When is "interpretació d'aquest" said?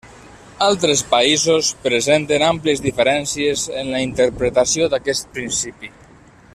4.07-5.33